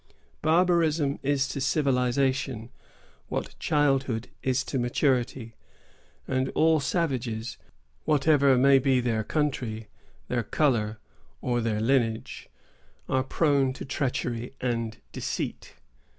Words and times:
Barbarism 0.41 1.19
is 1.21 1.47
to 1.49 1.61
civilization 1.61 2.71
what 3.29 3.53
childhood 3.59 4.29
is 4.41 4.63
to 4.63 4.79
maturity; 4.79 5.53
and 6.27 6.49
all 6.55 6.79
savages, 6.79 7.57
whatever 8.05 8.57
may 8.57 8.79
be 8.79 8.99
their 8.99 9.23
country, 9.23 9.89
their 10.27 10.41
color, 10.41 10.97
or 11.39 11.61
their 11.61 11.79
lineage, 11.79 12.49
are 13.07 13.21
prone 13.21 13.73
to 13.73 13.85
treachery 13.85 14.55
and 14.59 14.97
deceit. 15.11 15.75